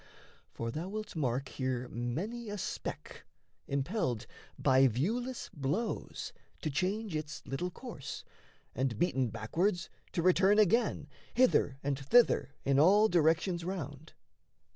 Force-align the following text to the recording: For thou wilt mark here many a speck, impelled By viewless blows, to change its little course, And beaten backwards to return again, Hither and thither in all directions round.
For 0.49 0.71
thou 0.71 0.89
wilt 0.89 1.15
mark 1.15 1.47
here 1.49 1.87
many 1.89 2.49
a 2.49 2.57
speck, 2.57 3.23
impelled 3.67 4.25
By 4.57 4.87
viewless 4.87 5.51
blows, 5.53 6.33
to 6.63 6.71
change 6.71 7.15
its 7.15 7.45
little 7.45 7.69
course, 7.69 8.23
And 8.73 8.97
beaten 8.97 9.27
backwards 9.27 9.91
to 10.13 10.23
return 10.23 10.57
again, 10.57 11.07
Hither 11.35 11.77
and 11.83 11.99
thither 11.99 12.55
in 12.65 12.79
all 12.79 13.09
directions 13.09 13.63
round. 13.63 14.13